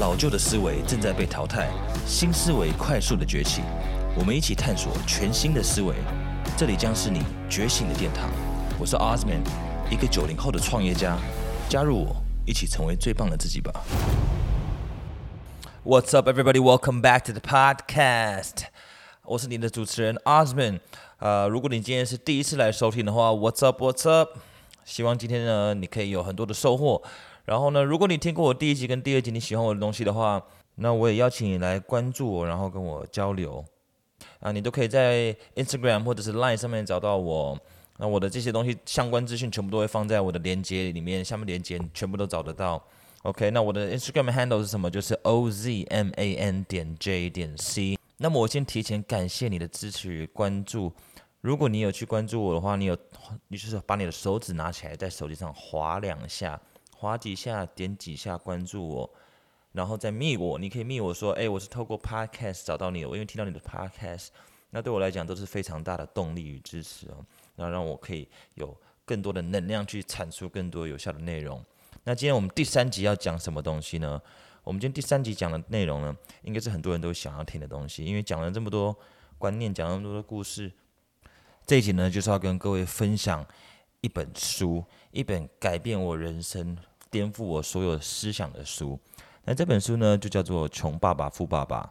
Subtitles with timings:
[0.00, 1.68] 老旧的思维正在被淘汰，
[2.06, 3.60] 新思维快速的崛起。
[4.16, 5.94] 我们一起探索全新的思维，
[6.56, 8.30] 这里将是你觉醒的殿堂。
[8.78, 9.42] 我是 Osman，
[9.90, 11.18] 一个九零后的创业家。
[11.68, 12.16] 加入我，
[12.46, 13.70] 一起成为最棒的自己吧。
[15.84, 16.58] What's up, everybody?
[16.58, 18.68] Welcome back to the podcast.
[19.24, 20.80] 我是你的主持人 Osman。
[21.18, 23.82] 呃，如果你今天是第一次来收听的话，What's up?
[23.82, 24.30] What's up?
[24.82, 27.02] 希望今天呢，你可以有很多的收获。
[27.44, 30.42] 然后呢，如果你听过我第一集跟第二集，你喜欢我的东西的话，
[30.76, 33.64] 那我也邀请你来关注我，然后跟我交流。
[34.40, 37.58] 啊，你都可以在 Instagram 或者是 Line 上面找到我。
[37.98, 42.82] 那我的这些东西相关资讯全部都会放在我的链接里面，下面链接全部都找得到。
[43.22, 44.90] OK，那我的 Instagram handle 是什么？
[44.90, 47.98] 就是 Ozman 点 J 点 C。
[48.16, 50.90] 那么我先提前感谢你的支持与关注。
[51.42, 52.96] 如果你有去关注我的话，你有，
[53.48, 56.58] 你就是把你的手指拿起来，在手机上划两下，
[57.00, 59.10] 划几下，点几下关注我，
[59.72, 60.58] 然后再密我。
[60.58, 64.28] 你可以密我说，哎，我是透过 Podcast 找到你的，我因为听到你的 Podcast，
[64.68, 67.24] 那对我来讲都是非常大的动力与支持哦。
[67.56, 71.64] 那让我可以有更多的能量去产出更多有效的内容。
[72.04, 74.20] 那今天我们第三集要讲什么东西呢？
[74.62, 78.94] 我们今天第三集讲的内容呢，应该是很多人都想要听的东西，因为讲了这么多
[79.38, 80.70] 观念，讲了那么多的故事。
[81.64, 83.46] 这一集呢，就是要跟各位分享
[84.02, 86.76] 一本书，一本改变我人生、
[87.10, 88.98] 颠覆我所有思想的书。
[89.44, 91.82] 那这本书呢，就叫做《穷爸爸富爸爸》。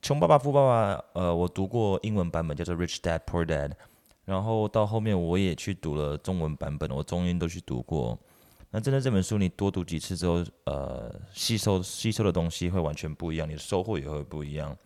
[0.00, 3.68] 穷爸爸富爸爸，呃，我读过英文版本，叫做《Rich Dad Poor Dad》。
[4.24, 8.18] 然后到后面我也去读了中文版本，我中英都去读过。
[8.70, 14.76] 那真的这本书你多读几次之后，呃，吸收吸收的东西会完全不一样，你的收获也会不一样。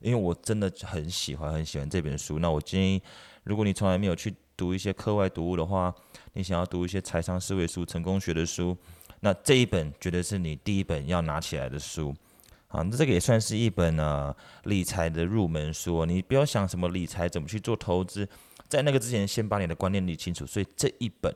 [0.00, 2.38] 因为我真的很喜欢很喜欢这本书。
[2.38, 3.02] 那我建议，
[3.44, 5.94] 如果你从来没有去读一些课外读物的话，
[6.32, 8.76] 你想要读一些财商思维书、成功学的书，
[9.24, 12.14] 那这一本绝对是你第一本要拿起来的书。
[12.66, 16.04] 啊，那这个也算是一本呢理财的入门书。
[16.06, 18.28] 你不要想什么理财怎么去做投资。
[18.66, 20.46] 在那个之前，先把你的观念理清楚。
[20.46, 21.30] 所以这一本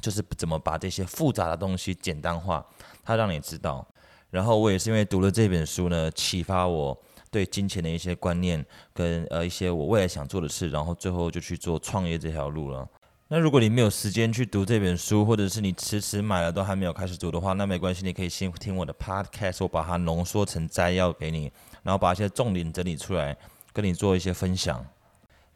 [0.00, 2.66] 就是怎么把这些复杂的东西简单化，
[3.04, 3.86] 它让你知道。
[4.30, 7.00] 然后我也是因为读了这本书呢，启发我
[7.30, 8.62] 对金钱的一些观念
[8.92, 12.86] 跟呃一些我未来想做的事，然后最后就去做创业这条路了。
[13.34, 21.50] 那如果你没有时间去读这本书，或者是你迟迟买了都还没有开始读的话，那没关系，你可以先听我的 podcast，我把它浓缩成摘要给你，
[21.82, 23.36] 然后把一些重点整理出来，
[23.72, 24.86] 跟你做一些分享。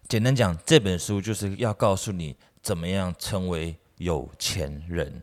[0.08, 5.22] 简单讲，这本书就是要告诉你怎么样成为有钱人，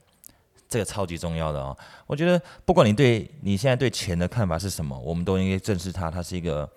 [0.69, 1.77] 这个超级重要的哦。
[2.07, 6.09] 我觉得，不管你对你现在对钱的看法是什么，我们都应该正视它。
[6.09, 6.71] 它是一个，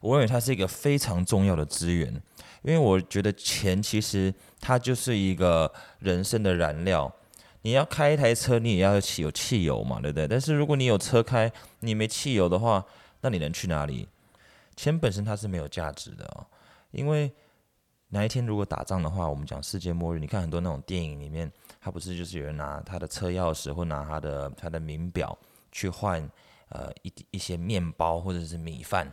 [0.00, 2.22] 我认为它是一个非常重要的资源，
[2.62, 7.12] 因为我觉得钱其实它就是一个人生的燃料。
[7.62, 10.26] 你要开一台车，你也要有汽油嘛，对不对？
[10.26, 12.84] 但是如果你有车开，你没汽油的话，
[13.20, 14.08] 那你能去哪里？
[14.76, 16.46] 钱本身它是没有价值的哦。
[16.90, 17.30] 因为
[18.08, 25.36] 哪一天如果打仗的话，我们讲世界末日，你看很多那种电影里面，他不是就是有人拿他的车钥匙或拿他的他的名表
[25.70, 26.26] 去换
[26.70, 29.06] 呃一一些面包或者是米饭？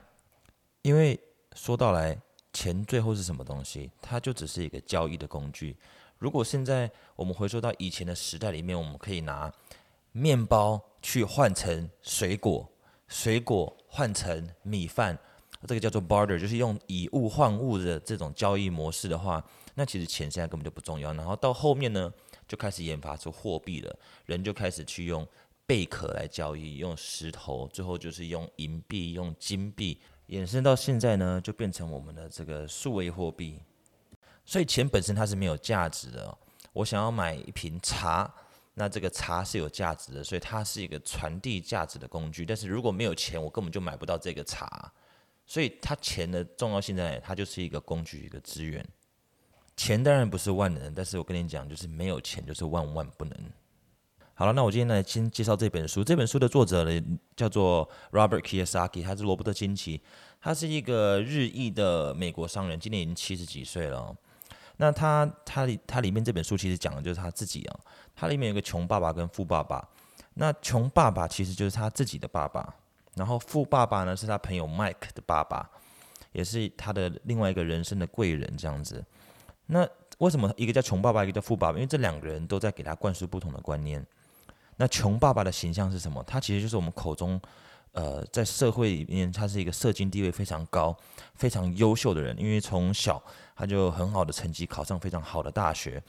[0.84, 1.20] 因为
[1.54, 2.18] 说到来，
[2.58, 3.92] 钱最后是什么东西？
[4.02, 5.78] 它就只是一个交易的工具。
[6.18, 9.54] 如果现在我们回溯到以前的时代里面，我们可以拿
[10.12, 12.68] 面包去换成水果，
[13.08, 15.16] 水果换成米饭。
[15.68, 19.44] 这个叫做 barter，就是用以物换物的这种交易模式的话，
[19.76, 21.14] 那其实钱现在根本就不重要。
[21.14, 22.12] 然后到后面呢，
[22.48, 25.28] 就开始研发出货币了，人就开始去用
[25.68, 33.60] 贝壳来交易，用石头，最后就是用银币、用金币，衍生到现在呢，就变成我们的这个数位货币。
[34.46, 36.38] 所以钱本身它是没有价值的。
[36.74, 38.32] 我想要买一瓶茶，
[38.74, 42.46] 那这个茶是有价值的，所以它是一个传递价值的工具。
[42.46, 44.92] 但是如果没有钱，我根本就买不到这个茶。
[45.50, 48.86] 所以，它钱的重要性在，它就是一个工具，一个资源。
[49.78, 53.34] 钱当然不是万能，但是我跟你讲，就是没有钱就是万万不能。
[54.40, 56.04] 好了，那我今天来先介绍这本书。
[56.04, 57.04] 这本书的作者呢，
[57.36, 60.00] 叫做 Robert Kiyosaki，他是罗伯特金奇，
[60.40, 64.16] 他是一个日裔的美国商人，今年已经七十几岁了。
[64.76, 67.80] 那他他他里面这本书其实讲的就是他自己啊，
[68.16, 69.84] 他里面有个穷爸爸跟富爸爸。
[70.36, 72.76] 那穷爸爸其实就是他自己的爸爸。
[73.16, 75.68] 然后富爸爸呢是他朋友 Mike 的爸爸，
[76.32, 79.04] 也是他的另外一个人生的贵人这样子。
[79.66, 79.90] 那
[80.20, 81.74] 为什么一个叫穷爸爸，一个叫富爸爸？
[81.74, 84.06] 因为这两个人都在给他灌输不同的观念。
[84.78, 86.24] 那穷爸爸的形象是什么？
[86.24, 87.40] 他其实就是我们口中，
[87.92, 90.96] 呃，在社会里面他是一个社经地位非常高、
[91.36, 93.22] 非常优秀的人，因为从小
[93.56, 96.02] 他就很好的成绩考上非常好的大学。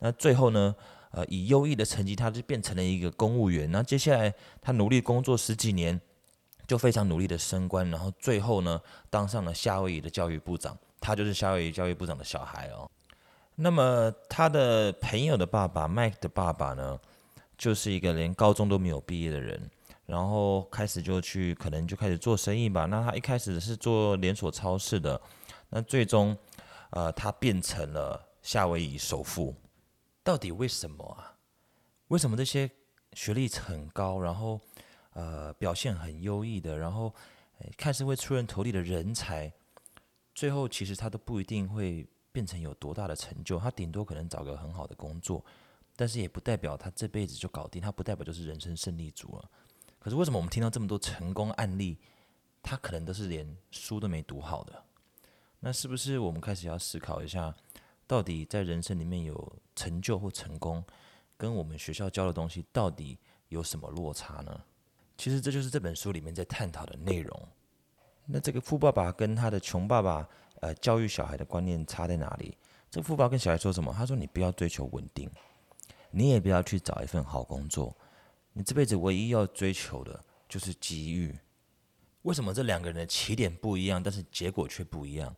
[0.00, 0.74] 那最后呢，
[1.12, 3.70] 呃，以优异的成绩，他就变成了一个公务员。
[3.70, 6.00] 那接下来他努力工作十几年。
[6.66, 8.78] 就非常努力的升官，然后最后呢，
[9.08, 10.76] 当上了夏威夷的教育部长。
[11.00, 12.86] 他就是夏威夷教育部长的小孩哦。
[13.54, 17.00] 那么他的朋友的爸爸，Mike 的爸爸呢，
[17.58, 19.70] 就是一个连高中都没有毕业的人，
[20.06, 22.86] 然后开始就去，可能就开始做生意吧。
[22.86, 25.20] 那他一开始是做连锁超市的，
[25.68, 26.34] 那最终，
[26.90, 29.54] 呃，他变成了夏威夷首富。
[30.22, 31.36] 到底为什么啊？
[32.06, 32.70] 为什么这些
[33.12, 34.58] 学历很高，然后？
[35.14, 37.12] 呃，表现很优异的，然后
[37.76, 39.52] 看似会出人头地的人才，
[40.32, 43.58] 最后其实他都不一定会变成有多大的成就。
[43.58, 45.44] 他顶多可能找个很好的工作，
[45.98, 49.50] 但是也不代表他这辈子就搞定，他不代表就是人生胜利组了。
[49.98, 51.98] 可是为什么我们听到这么多成功案例，
[52.62, 54.80] 他可能都是连书都没读好的？
[55.58, 57.52] 那是不是我们开始要思考一下，
[58.06, 60.84] 到底在人生里面有成就或成功，
[61.36, 63.18] 跟我们学校教的东西到底
[63.48, 64.62] 有什么落差呢？
[65.16, 67.48] 其实这就是这本书里面在探讨的内容。
[68.24, 70.28] 那这个富爸爸跟他的穷爸爸，
[70.60, 72.56] 呃，教育小孩的观念差在哪里？
[72.88, 73.92] 这个富爸爸跟小孩说什么？
[73.92, 75.28] 他说：“你不要追求稳定，
[76.10, 77.96] 你也不要去找一份好工作，
[78.52, 81.38] 你这辈子唯一要追求的就是机遇。”
[82.22, 85.34] 为什么这两个人的起点不一样，但是结果却不一样？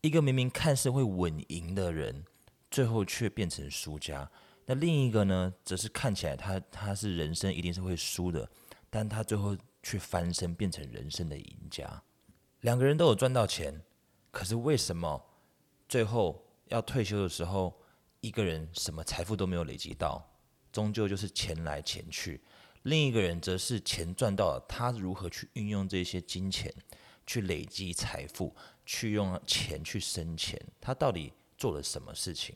[0.00, 2.24] 一个明明看似会稳赢的人，
[2.70, 4.26] 最后却变成输家；
[4.64, 8.48] 那另一个呢，则是看起来他他是人生一定是会输的。
[8.92, 12.02] 但他最后却翻身变成人生的赢家，
[12.62, 13.80] 两个人都有赚到钱，
[14.32, 15.24] 可是为什么
[15.88, 17.72] 最后要退休的时候，
[18.20, 20.22] 一个人什么财富都没有累积到，
[20.70, 22.38] 终究就是钱来钱去；
[22.82, 26.72] 另一个人则是钱赚到了，他如何去运用这些金钱
[27.26, 30.60] 去累积财富，去用钱去生钱？
[30.80, 32.54] 他到底做了什么事情？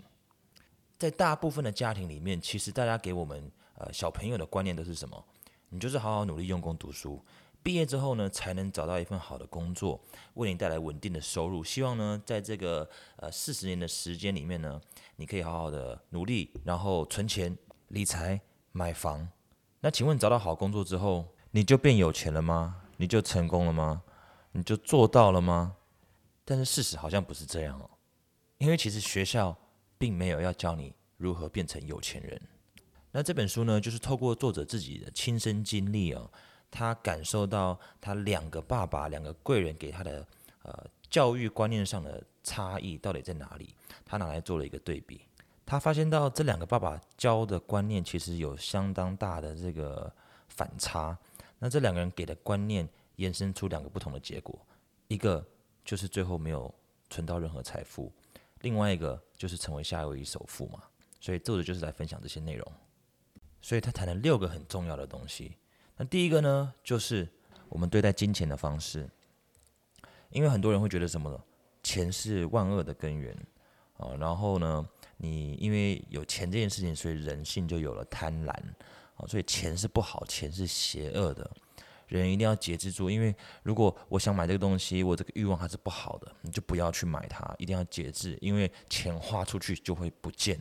[0.99, 5.25] 在大部分的家庭里面，其实大家给我们呃小朋友的观念都是什么？
[5.71, 7.25] 你就是好好努力用功读书，
[7.65, 9.99] 毕业之后呢，才能找到一份好的工作，
[10.35, 11.65] 为你带来稳定的收入。
[11.65, 14.79] 希望呢，在这个呃四十年的时间里面呢，
[15.17, 17.57] 你可以好好的努力，然后存钱、
[17.89, 18.39] 理财、
[18.73, 19.27] 买房。
[19.81, 22.83] 那请问找到好工作之后，你就变有钱了吗？
[22.99, 24.03] 你就成功了吗？
[24.53, 25.75] 你就做到了吗？
[26.45, 27.89] 但是事实好像不是这样哦，
[28.59, 29.57] 因为其实学校
[29.97, 32.39] 并没有要教你如何变成有钱人。
[33.11, 36.31] 那这本书呢，就是透过作者自己的亲身经历哦，
[36.77, 40.27] 他感受到他两个爸爸、两个贵人给他的
[40.63, 43.73] 呃教育观念上的差异到底在哪里，
[44.05, 45.21] 他拿来做了一个对比。
[45.65, 50.13] 他发现到这两个爸爸教的观念其实有相当大的这个
[50.49, 51.17] 反差。
[51.61, 52.89] 那这两个人给的观念
[53.19, 54.59] 衍生出两个不同的结果，
[55.07, 55.47] 一个
[55.85, 56.75] 就是最后没有
[57.09, 58.13] 存到任何财富，
[58.63, 60.83] 另外一个就是成为夏威夷首富嘛。
[61.21, 62.73] 所以作者就是来分享这些内容。
[63.63, 65.57] 所以他谈了六个很重要的东西。
[65.97, 67.29] 那第一个呢，就是
[67.69, 69.09] 我们对待金钱的方式。
[70.31, 71.41] 因为很多人会觉得什么呢，
[71.83, 73.33] 钱是万恶的根源
[73.99, 74.11] 啊。
[74.19, 74.85] 然后呢，
[75.19, 78.51] 你因为有钱这件事情，所以人性就有了贪婪
[79.17, 79.27] 啊。
[79.29, 81.49] 所以钱是不好，钱是邪恶的，
[82.09, 83.09] 人一定要节制住。
[83.09, 83.33] 因为
[83.63, 90.61] 如果我想买这个东西，我这个欲望还是不好的，你就不要去买它，一定要节制，因为钱花出去就会不见。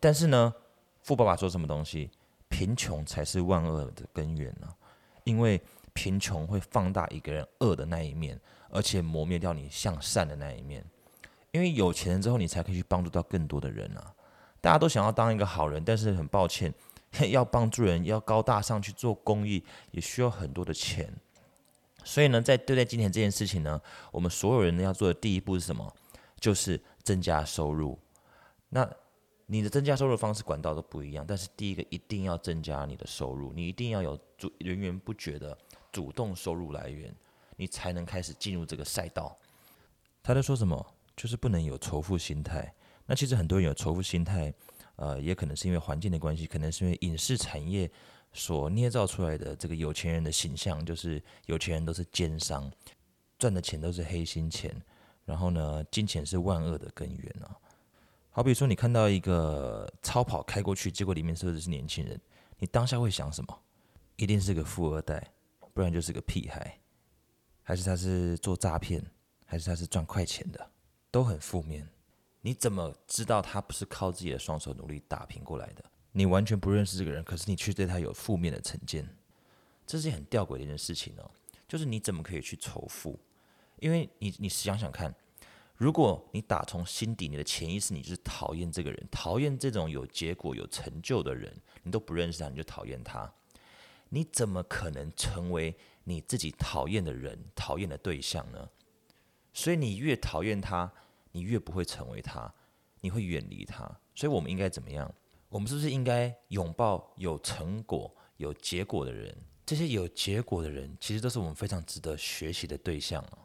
[0.00, 0.52] 但是呢？
[1.02, 2.10] 富爸爸说什么东西？
[2.56, 4.66] 贫穷才是万恶的根源呢？
[5.24, 5.60] 因为
[5.92, 10.82] 贫穷会放大一个人恶的那一面，而且磨灭掉你向善的那一面。
[11.50, 14.10] 因为有钱了之后，你才可以去帮助到更多的人啊！
[14.62, 16.72] 大家都想要当一个好人，但是很抱歉，
[17.28, 21.12] 要帮助人，要高大上去做公益，也需要很多的钱。
[22.04, 23.78] 所以呢，在对待金钱这件事情呢，
[24.10, 25.94] 我们所有人要做的第一步是什么？
[26.40, 27.98] 就是增加收入。
[28.70, 28.90] 那
[29.46, 35.56] 你的增加收入方式管道都不一样，但是第一个一定要增加你的收入，你一定要有主源源不绝的
[35.92, 37.14] 主动收入来源，
[37.56, 39.38] 你才能开始进入这个赛道。
[40.22, 40.84] 他在说什么？
[41.16, 42.74] 就是不能有仇富心态。
[43.06, 44.52] 那其实很多人有仇富心态，
[44.96, 47.88] 呃，也可能是因为环境的关系，可能是因为影视产业
[48.32, 52.70] 所捏造出来的这个有钱人的形象，就是有钱人都是奸商，
[53.38, 54.74] 赚的钱都是黑心钱，
[55.24, 57.56] 然后呢，金钱是万恶的根源啊。
[58.36, 62.20] 好比说，你看到一个超跑开过去，结果里面坐的是年轻人，
[62.58, 63.62] 你当下会想什么？
[64.16, 65.32] 一定是个富二代，
[65.72, 66.78] 不然就是个屁孩，
[67.62, 69.02] 还是他是做诈骗，
[69.46, 70.70] 还是他是赚快钱的，
[71.10, 71.88] 都很负面。
[72.42, 75.82] 你怎么知道他不是靠自己的双手努力打拼过来的？
[76.12, 79.08] 你完全不认识这个人，可是你却对他有负面的成见，
[79.86, 81.30] 这是很吊诡的一件事情哦。
[81.66, 83.18] 就是你怎么可以去仇富？
[83.78, 85.14] 因为你，你想想看。
[85.76, 93.30] 如果你打从心底，你的潜意识你就是讨厌这个人，讨厌这种有结果、有成就的人，你都不认识他，你就讨厌他。
[94.08, 98.70] 你怎么可能成为你自己讨厌的人、讨厌的对象呢？
[99.52, 100.90] 所以你越讨厌他，
[101.32, 102.54] 你越不会成为他，
[103.00, 103.84] 你会远离他。
[104.14, 105.12] 所以我们应该怎么样？
[105.48, 109.36] 我们是不是应该拥抱有成果、有结果的人？
[109.66, 113.38] 这些有结果的人，其实都是我们非常值得学习的对象啊。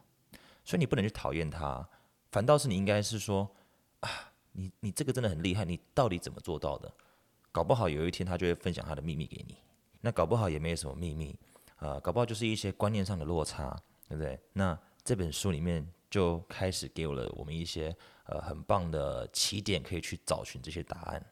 [0.64, 1.86] 所以你不能去讨厌他，
[2.32, 3.48] 反倒是你应该是说
[4.00, 4.10] 啊，
[4.50, 6.92] 你你这个真的很厉害，你到底怎么做到的？
[7.52, 9.56] 搞不好有一天他就会分享他的秘密给你。
[10.00, 11.38] 那搞不好也没有什么秘密
[11.76, 14.36] 啊，搞不好就是一些观念上的落差，对不对？
[14.52, 15.86] 那这本书里面。
[16.12, 17.96] 就开始给我了我们一些
[18.26, 21.26] 呃很棒的起点，可以去找寻这些答案。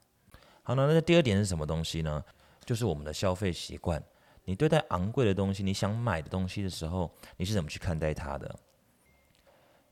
[0.63, 2.25] 好，那那第二点是什么东西呢？
[2.65, 4.03] 就是我们的消费习惯。
[4.47, 8.59] 你对待昂贵的东西，你想买的东西的时候，你是怎么去看待它的？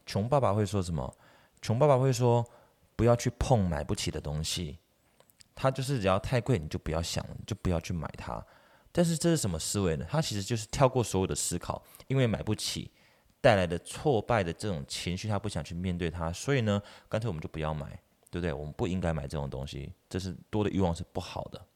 [0.08, 1.16] 穷爸爸会说什么？
[1.60, 2.44] 穷爸爸会说
[2.96, 4.78] 不要去碰买不起的东西。
[5.54, 8.42] 他就是只要太贵，你就不要想，就不要去买它。
[8.90, 10.06] 但是这是什么思维呢？
[10.08, 12.90] 他其实就是跳过所有的思考，因为买不起。
[13.40, 17.86] 带来的挫败的这种情绪，他不想去面对它，所以呢，干脆我们就不要买，
[18.30, 18.52] 对不对？
[18.52, 21.66] 我们不应该买这种东西，这是多的欲望是不好的。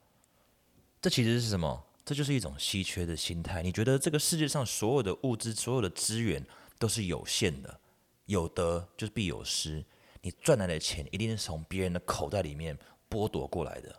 [1.01, 1.85] 这其实是什么？
[2.05, 3.63] 这就是一种稀缺的心态。
[3.63, 6.45] 你觉得这个世界上所有的物资、所有的资源
[6.81, 7.79] 都是有限的，
[8.27, 9.85] 有得就是必有失。
[10.21, 12.79] 你赚来的钱一定是从别人的口袋里面
[13.11, 13.95] 剥夺过来的。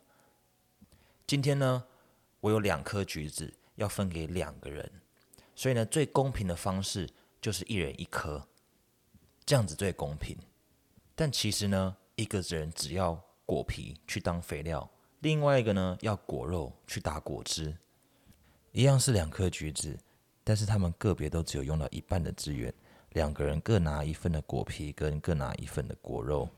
[1.27, 1.84] 今天呢，
[2.39, 4.92] 我有两颗橘子要分给两个人，
[5.56, 7.10] 所以呢，最公平的方式。
[7.42, 8.48] 就是一人一颗，
[9.46, 10.38] 这样子最公平。
[11.13, 14.89] 但其实呢，一个人只要果皮去当肥料，
[15.20, 17.75] 另外一个呢要果肉去打果汁，
[18.72, 20.00] 一样是两颗橘子，
[20.42, 22.74] 但是他们个别都只有用到一半的资源，
[23.13, 26.50] 两个人各拿一份的果皮，跟各拿一份的果肉。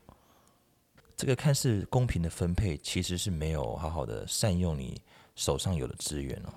[1.16, 5.00] 这个看似公平的分配，其实是没有好好的善用你
[5.34, 6.52] 手上有的资源哦。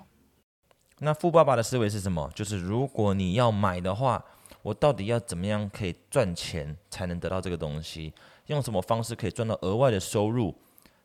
[0.98, 2.30] 那富爸爸的思维是什么？
[2.34, 4.22] 就是如果你要买的话，
[4.60, 8.12] 我到底要怎么样可以赚钱才能得到这个东西？
[8.46, 10.54] 用什么方式可以赚到额外的收入，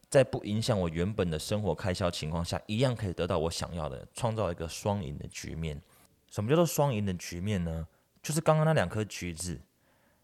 [0.10, 5.82] 在不影响我原本的生活开销情况下，一样可以得到我想要的，创造一个双赢的局面。
[6.30, 7.88] 什么叫做双赢的局面呢？
[8.25, 9.62] 就是刚刚那两颗橘子，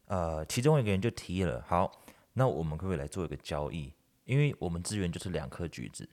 [0.05, 2.01] 呃，其中一个人就提了，好，
[2.33, 3.93] 那我们可不可以来做一个交易？
[4.25, 6.09] 因为我们资源就是两颗橘子，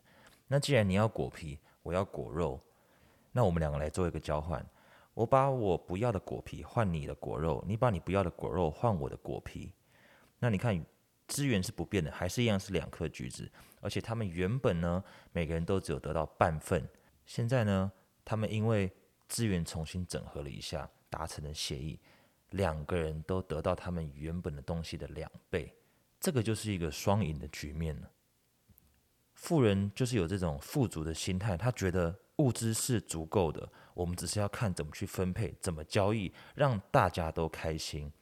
[0.48, 2.60] 那既然你要果皮，我要果肉。
[3.32, 4.62] 那我们两个来做一个交换，
[5.14, 9.72] 我把我不要的果皮换你的果肉，你把你不要的果肉换我的果皮。
[10.38, 10.84] 那你看
[11.26, 15.02] 资源是不变的，还是一样是两颗橘子，而且他们原本呢
[15.32, 16.86] 每个人都只有得到半份，
[17.24, 17.90] 现在呢
[18.26, 18.92] 他们因为
[19.26, 21.98] 资源重新整合了一下，达成了协议，
[22.50, 25.74] 两个人都得到他们原本的东西的两倍，
[26.20, 28.10] 这个就是一个双赢的局面了。
[29.34, 32.18] 富人就是有这种富足的心态，他觉得。
[32.38, 38.12] 物资是足够的，我们只是要看怎么去分配，怎么交易，让大家都开心，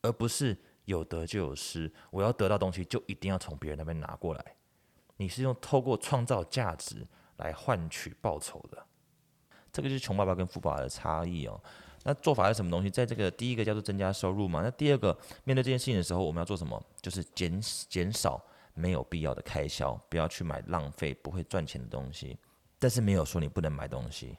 [0.00, 1.92] 而不是有得就有失。
[2.10, 4.56] 我要得到东西，就一定要从别人那边拿过来。
[5.18, 8.82] 你是用透过创造价值来换取报酬的，
[9.70, 11.62] 这个就是穷爸爸跟富爸爸的差异哦。
[12.06, 12.88] 那做法是什么东西？
[12.88, 14.62] 在这个第一个叫做增加收入嘛。
[14.62, 16.80] 那第二个面对这件事情的时候，我们要做什么？
[17.02, 18.40] 就是减减少
[18.74, 22.38] 没有必要的开销，不要去买浪费不会赚钱的东西。
[22.78, 24.38] 但是没有说你不能买东西，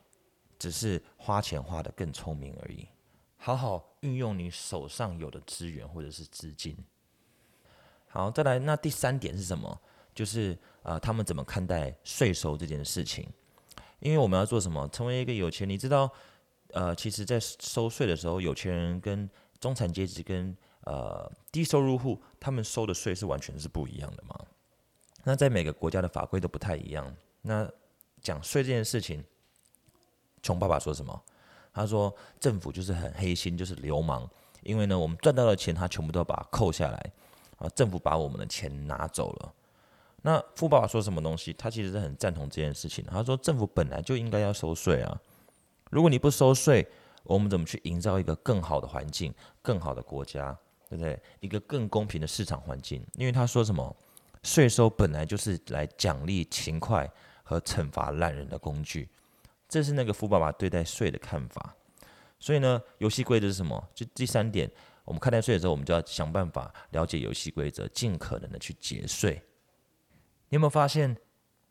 [0.57, 2.87] 只是花钱花的更聪明而已。
[3.35, 6.73] 好好运用你手上有的资源或者是资金。
[8.07, 9.77] 好，再来，那第三点是什么？
[10.15, 13.27] 就是呃，他们怎么看待税收这件事情？
[13.99, 14.87] 因为我们要做什么？
[14.89, 16.09] 成为一个有钱，你知道，
[16.73, 24.39] 呃，其实在收税的时候，有钱人跟中产阶级跟呃低收入户，他们收的税是完全是不一样的嘛？
[25.23, 27.15] 那在每个国家的法规都不太一样。
[27.41, 27.69] 那
[28.21, 29.23] 讲税这件事情，
[30.41, 31.21] 穷爸爸说什么？
[31.73, 34.29] 他说政府就是很黑心，就是流氓。
[34.63, 37.11] 因为呢，我们赚到的钱，他全部都把它扣下来
[37.57, 37.69] 啊。
[37.69, 39.53] 政府把我们的钱拿走了。
[40.23, 41.53] 那富爸爸说什么东西？
[41.53, 43.05] 他其实是很赞同这件事情。
[43.05, 45.21] 他说政府本来就应该要收税啊。
[45.91, 46.87] 如果你不收税，
[47.23, 50.57] 我们怎么去营造一个更好的环境、更好的国家，
[50.89, 51.19] 对不对？
[51.39, 53.05] 一个更公平的市场环境？
[53.13, 53.95] 因为他说什么，
[54.43, 57.09] 税收本来就是来奖励勤快。
[57.49, 59.07] 和惩罚烂人的工具，
[59.69, 61.73] 这是那个富爸爸对待税的看法。
[62.37, 63.81] 所以呢，游戏规则是什么？
[63.95, 64.69] 就第三点，
[65.05, 69.41] 我们看待税的时候，我们就要想办法了解游戏规则，尽可能的去节税。
[70.49, 71.15] 你有没有发现，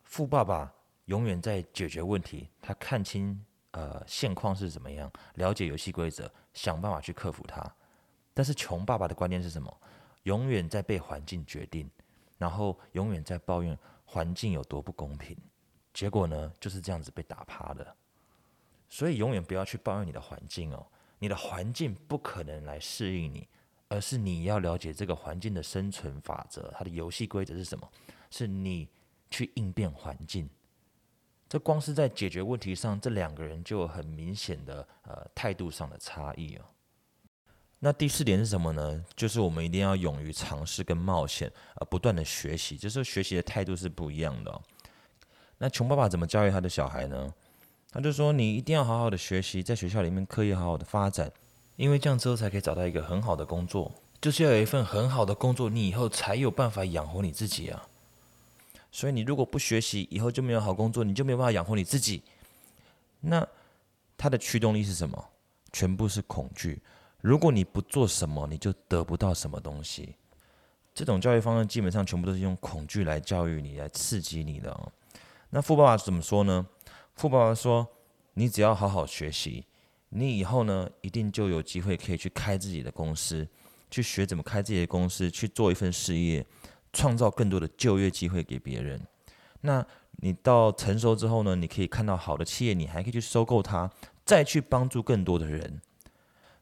[0.02, 0.72] 富爸爸
[1.04, 3.44] 永远在解决问题，他看清
[3.76, 7.62] 呃现况是怎么样，了解游戏规则，想办法去克服它。
[8.32, 9.80] 但是穷爸爸的观念是什么？
[10.22, 11.88] 永远在被环境决定，
[12.38, 15.36] 然后永远在抱怨环境有多不公平。
[15.92, 17.94] 结果呢，就是这样子被打趴的。
[18.88, 20.86] 所以永远不要去抱怨你的环境哦，
[21.18, 23.46] 你的环境不可能来适应你，
[23.88, 27.86] 而是你要了解这个环境的生存法则，它的游戏规则是什么，
[28.30, 28.88] 是你
[29.28, 30.48] 去应变环境。
[31.48, 36.62] 这光是在解决问题上，这两个人就有很明显的呃态度上的差异哦。
[37.78, 39.04] 那第四点是什么呢？
[39.14, 44.60] 就是我们一定要勇于尝试跟冒险，呃，不断的学习，就是学习的态度是不一样的。
[45.58, 47.32] 那穷爸爸怎么教育他的小孩呢？
[47.92, 51.32] 他就说：“你一定要好好的学习，在学校里面课业好好的发展，
[51.76, 53.90] 因为这样之后才可以找到一个很好的工作。
[54.20, 57.88] 就是要有一份很好的工作，你以后才有办法养活你自己啊。
[58.96, 62.22] 所以你如果不学习，以后就没有好工作，你就没有办法养活你自己。
[63.20, 63.46] 那
[64.16, 65.22] 他的驱动力是什么？
[65.70, 66.80] 全部是恐惧。
[67.20, 70.16] 如果你不做什么，你就得不到什么东西。
[70.94, 74.74] 这种教育方式基本上全部都是用恐惧来教育你，来刺激你的。
[75.50, 76.66] 那富爸爸怎么说呢？”
[77.16, 77.86] 富爸爸说
[78.32, 79.66] ：“你只要好好学习，
[80.08, 83.46] 你以后呢，一定就有机会可以去开自己的公司，
[83.90, 86.46] 去学怎么开自己的公司，去做一份事业，
[86.96, 89.00] 创造更多的就业机会给别人。
[89.60, 93.90] 那你到成熟之后呢，你可以看到好的企业，你还可以去收购它，
[94.24, 95.80] 再去帮助更多的人。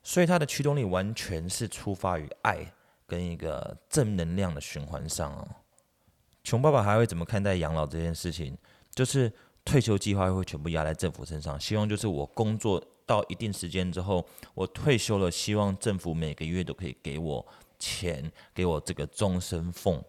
[0.02, 2.72] 所以，它的驱动力完全是出发于爱
[3.06, 5.46] 跟一个正能量的循环上哦。
[6.42, 8.58] 穷爸爸还会怎么看待养老这件事情？
[8.94, 9.32] 就是。”
[9.64, 14.22] 退休计划会全部压在政府身上，希望就是我工作到一定时间之后，
[14.52, 17.42] 我退休了，希望政府每个月都可以给我
[17.78, 20.04] 钱，给我这个终身俸。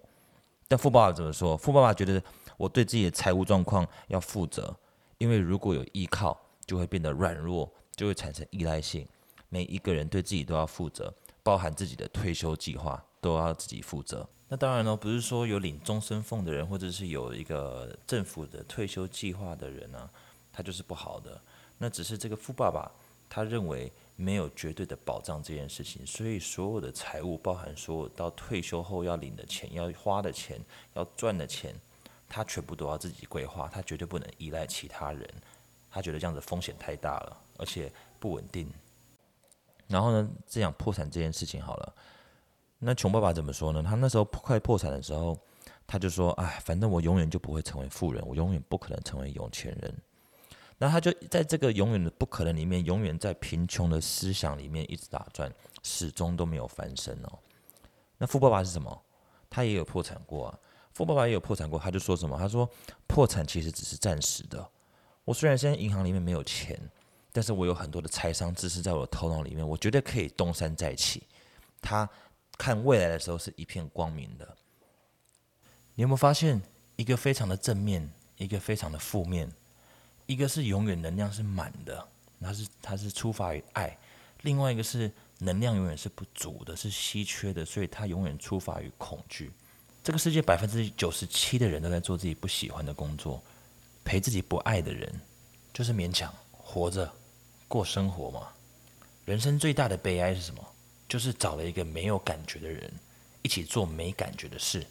[0.67, 1.55] 但富爸爸怎么说？
[1.55, 2.21] 富爸爸觉得
[2.57, 4.75] 我对自己的财务状况要负责，
[5.17, 9.07] 因为如果有依靠，就会变得软弱，就会产生依赖性。
[9.49, 14.27] 每一个人对自己都要负责，包含自己的退休计划都要自己负责。
[14.47, 20.09] 那当然呢，不是说有领终身俸的人，或者是有一个政府的退休计划的人呢，
[20.51, 21.39] 他就是不好的。
[21.77, 22.91] 那只是这个富爸爸
[23.29, 30.59] 他认为没有绝对的保障这件事情，所以所有的财务，包含所有到退休后要领的钱、要花的钱、
[30.93, 31.75] 要赚的钱，
[32.29, 35.29] 他全部都要自己规划，他绝对不能依赖其他人。
[35.91, 38.69] 他觉得这样子风险太大了，而且不稳定。
[39.87, 41.95] 然后呢，这样破产这件事情好了。
[42.79, 43.81] 那穷爸爸怎么说呢？
[43.81, 45.37] 他那时候快破产的时候，
[45.87, 49.95] 他就说：“哎，反正我永远就不会成为富人，我永远不可能成为有钱人。”
[50.77, 55.51] 那他就在这个永远的不可能里面，永远在贫穷的思想里面一直打转，
[55.83, 57.39] 始终都没有翻身哦。
[58.17, 59.01] 那富爸爸是什么？
[59.49, 60.59] 他也有破产过啊。
[60.93, 62.37] 富爸爸也有破产过，他就说什么？
[62.37, 62.69] 他说
[63.07, 64.69] ：“破产其实只是暂时的。
[65.23, 66.79] 我虽然现在银行里面没有钱，
[67.31, 71.23] 但是我有很多的财商知识在我的头脑里面，我绝对可以东山再起。”
[71.81, 72.09] 他。
[72.57, 74.55] 看未来的时候是一片光明的。
[75.93, 76.61] 你有没有发现，
[76.95, 79.51] 一个非常的正面，一个非常的负面，
[80.25, 82.07] 一个是永远能量是满的，
[82.41, 83.89] 它是它是出发于爱；
[84.41, 89.51] 另外一个是能量永远是不足的，是稀缺的，所以它永远出发于恐惧。
[90.03, 93.41] 这个世界百分之九十七的人都在做自己不喜欢的工作，
[94.03, 95.11] 陪自己不爱的人，
[95.73, 97.11] 就是勉强活着
[97.67, 98.47] 过生活嘛。
[99.25, 100.63] 人生最大的悲哀是什么？
[101.07, 102.91] 就是找了一个没有感觉的人，
[103.41, 104.85] 一起做没感觉的事。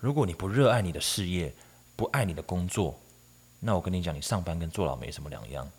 [0.00, 1.54] 如果你不热爱你的事业，
[1.96, 2.98] 不爱你的工作，
[3.60, 5.70] 那我跟你讲，你上班跟坐牢没什么两样。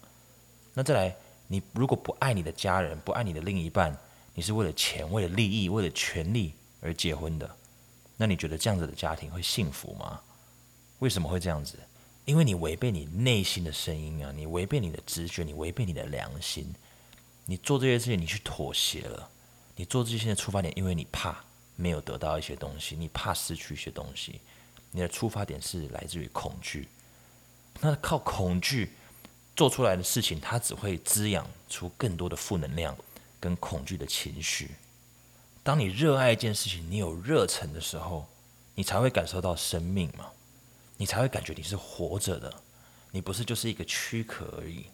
[0.73, 1.15] 那再来，
[1.47, 3.95] 你如果不爱你的家人，不爱你的另一半，
[4.33, 7.49] 你是为了钱、为了利益、为了权利而结婚的，
[8.17, 10.19] 那你觉得这样子的家庭会幸福吗？
[10.99, 11.77] 为什么会这样子？
[12.25, 16.73] 因为你违背你内心的声音啊，你违背你的直觉，你违背你的良心。
[17.45, 19.29] 你做这些事情，你去妥协了。
[19.75, 21.37] 你做这些的出发点，因为你怕
[21.75, 24.41] 没有得到一些东西，你怕失去一些东西。
[24.89, 26.87] 你的出发点是来自于恐惧。
[27.81, 28.93] 那靠恐惧
[29.55, 32.95] 做出来的事情，它只会滋养出更多的负能量
[33.39, 34.71] 跟恐惧的情绪。
[35.63, 38.27] 当你热爱一件事情，你有热忱的时候，
[38.75, 40.27] 你才会感受到生命嘛，
[40.97, 42.53] 你才会感觉你是活着的，
[43.11, 44.85] 你不是就是一个躯壳而已。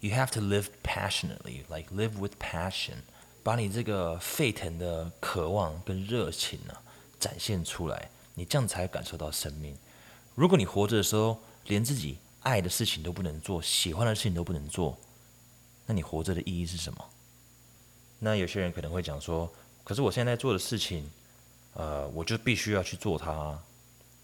[0.00, 2.96] You have to live passionately, like live with passion.
[3.42, 6.74] 把你这个沸腾的渴望跟热情呢
[7.18, 9.76] 展现出来，你这样才感受到生命。
[10.34, 14.98] 如果你活着的时候连自己爱的事情都不能做，喜欢的事情都不能做，
[15.86, 17.04] 那你活着的意义是什么？
[18.18, 19.50] 那有些人可能会讲说
[19.84, 21.08] ：“可是我现在做的事情，
[21.74, 23.58] 呃，我就必须要去做它，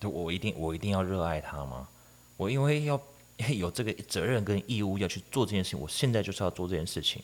[0.01, 1.88] 就我一定我一定要热爱它吗？
[2.37, 3.01] 我因为要。
[3.57, 7.23] ”有这个责任跟义务要去做这件事情，我现在就是要做这件事情。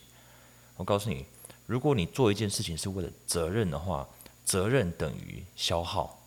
[0.78, 1.26] 我告诉你，
[1.66, 4.08] 如果你做一件事情是为了责任的话，
[4.42, 6.18] 责任等于消耗，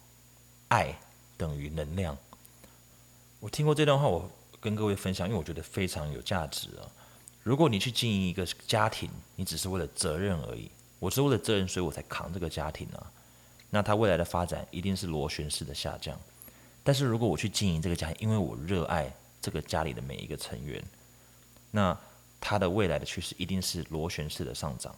[0.67, 0.95] 爱
[1.36, 2.15] 等于能量。
[3.39, 6.84] 我听过这段话，我跟各位分享，因为我觉得非常有价值啊。
[7.41, 13.12] 如果你去经营一个家庭，你只是为了责任而已，我是为了责任，所以我才扛这个家庭啊。
[13.69, 16.19] 那他未来的发展一定是螺旋式的下降。
[16.84, 20.84] 但是如果我去经营这个家庭，因为我热爱这个家里的每一个成员，
[21.71, 21.97] 那
[22.41, 24.93] 他的未来的趋势一定是螺旋式的上涨。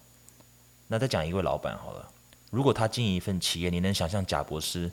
[0.88, 2.12] 那再讲一位老板好了，
[2.50, 4.92] 如果他经营一份企业，你能想象贾博士，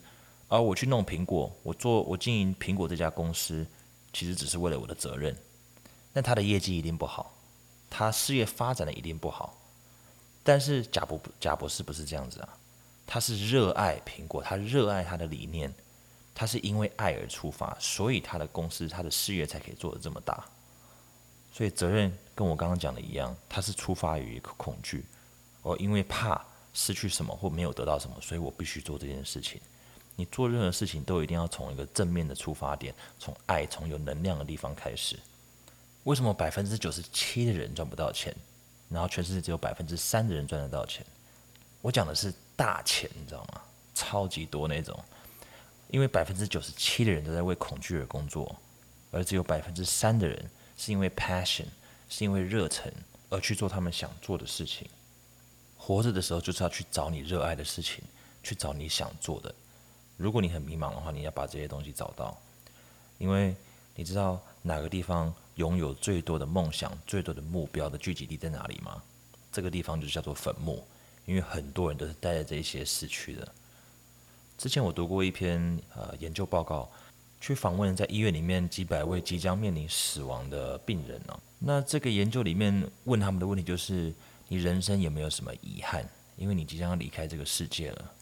[0.48, 3.66] 而我去弄苹果，我做我经营苹果这家公司，
[4.12, 5.36] 其实只是为了我的责任，
[6.12, 7.34] 那他的业绩一定不好，
[7.90, 9.56] 他事业发展的一定不好。
[10.42, 12.48] 但是贾博贾博士不是这样子啊，
[13.06, 15.70] 他是热爱苹果，他热爱他的理念，
[16.34, 20.42] 他是因为爱而出发，所以他的公司他的事业才可以做得这么大。
[21.52, 25.04] 所以责任跟我刚刚讲的一样，他是出发于一个恐惧，
[25.62, 29.60] 而因为怕失去什么或没有得到什么，所以我必须做这件事情。
[30.18, 35.16] 你做任何事情都一定要从一个正面的出发点，从爱、从有能量的地方开始。
[36.02, 38.34] 为什么百分之九十七的人赚不到钱，
[38.88, 41.06] 然后全世界只有百分之三的人赚得到钱？
[41.80, 43.60] 我讲的是大钱，你知道吗？
[43.94, 44.98] 超级多那种。
[45.88, 48.56] 因为百分之九十七的人都在为恐惧而工作，
[49.12, 50.50] 而只有百分之三的人。
[50.76, 51.66] 是因为 passion，
[52.08, 52.92] 是因为热忱
[53.30, 54.88] 而去做他们想做的事情。
[55.76, 58.02] 活着的时候就是要去找你热爱的事情，
[58.42, 59.54] 去找你想做的。
[60.18, 62.36] 如果你很迷茫的话，你要把这些东西找到。
[63.16, 63.56] 因为
[63.94, 69.02] 你知道哪个地方拥有最多的梦想、最多的目标的聚集地在哪里吗？
[69.50, 70.84] 这个地方就叫做坟墓，
[71.24, 73.48] 因为很多人都是待在这些市区的。
[74.58, 76.86] 之前我读过一篇呃研究报告。
[77.40, 81.40] 去访问在医院里面几百位即将面临死亡的病人呢？
[81.60, 84.12] 那这个研究里面问他们的问题就是：
[84.48, 86.04] 你人生有没有什么遗憾？
[86.36, 88.12] 因为你即将要离开这个世界了。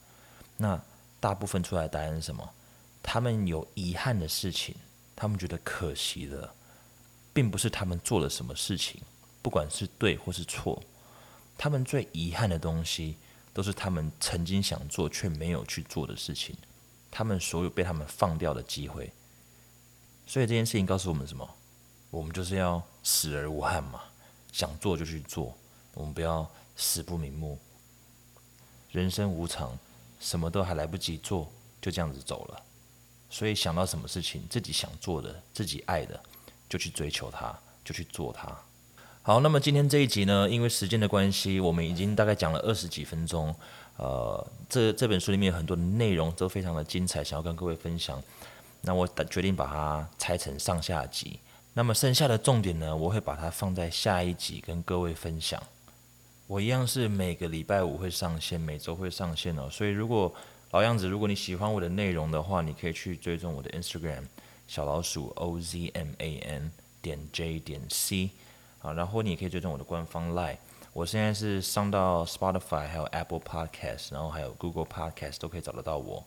[0.59, 0.79] 那
[1.27, 2.49] 大部分出来的答案是什么？
[3.03, 4.77] 他们有遗憾的事情，
[5.17, 6.55] 他们觉得可惜的，
[7.35, 9.01] 并不是他们做了什么事情，
[9.43, 10.81] 不管是对或是错，
[11.59, 13.17] 他们最遗憾的东西，
[13.53, 16.57] 都是他们曾经想做却没有去做的事情。
[17.11, 19.12] 他们所有被他们放掉的机会，
[20.29, 21.57] 所以这件事情告诉我们什么？
[22.11, 24.01] 我们就是要死而无憾嘛，
[24.53, 25.53] 想做就去做，
[25.93, 27.59] 我们不要死不瞑目。
[28.93, 29.77] 人生无常，
[30.21, 31.51] 什么都还来不及做，
[31.81, 32.63] 就这样子走了。
[33.29, 36.19] 所以想到什么事情，自己想做的、自己爱的，
[36.69, 38.57] 就去追求它，就去做它。
[39.23, 43.55] 好，那么今天这一集呢，因为时间的关系，我们已经大概讲了二十几分钟。
[43.97, 48.23] 呃，这这本书里面有很多的内容都非常的精彩，想要跟各位分享。
[48.83, 51.41] 那我决定把它拆成上下集。
[51.75, 55.61] 那么剩下的重点呢，我会把它放在下一集跟各位分享。
[56.47, 59.69] 我一样是每个礼拜五会上线，每周会上线哦。
[59.71, 60.33] 所以如果
[60.71, 64.23] 老样子，如果你喜欢我的内容的话，你可以去追踪我的 Instagram
[64.69, 66.71] 小老鼠 O Z M A N
[67.03, 68.31] 点 J 点 C
[68.81, 70.59] 啊，然后你也可以追踪我的官方 Line。
[70.93, 76.25] 我现在是上到 Spotify，还有 Apple Podcast，然后还有 Google Podcast 都可以找得到我。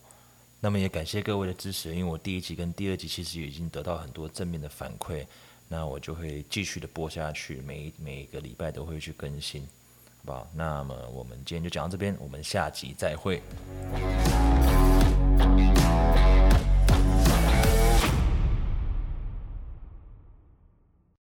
[0.60, 5.26] 那么也感谢各位的支持，因为我第一集跟第二集其实已经得到很多正面的反馈，
[5.70, 9.66] 那我就会继续的播下去，每每个礼拜都会去更新，
[10.26, 13.42] 好那么我们今天就讲到这边我们下集再会。